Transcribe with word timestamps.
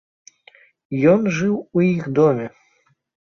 Ён 1.11 1.21
жыў 1.35 1.53
у 1.79 1.83
іх 1.91 2.09
доме. 2.21 2.47